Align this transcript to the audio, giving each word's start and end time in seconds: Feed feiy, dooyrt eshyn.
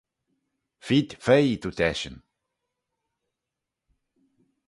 Feed 0.85 1.09
feiy, 1.25 1.49
dooyrt 1.61 1.81
eshyn. 1.91 2.17